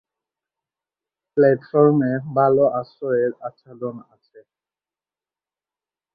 প্ল্যাটফর্মে 1.37 2.11
ভাল 2.35 2.55
আশ্রয়ের 2.79 3.31
আচ্ছাদন 3.47 3.95
আছে। 4.13 4.39